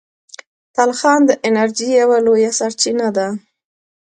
تلخان 0.75 1.19
د 1.29 1.31
انرژۍ 1.47 1.89
یوه 2.01 2.17
لویه 2.25 2.51
سرچینه 2.59 3.07
ده. 3.17 3.27